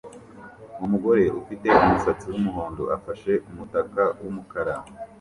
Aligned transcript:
Umugore 0.85 1.23
ufite 1.41 1.67
umusatsi 1.83 2.25
wumuhondo 2.33 2.83
afashe 2.97 3.31
umutaka 3.49 4.03
wumukara 4.21 4.75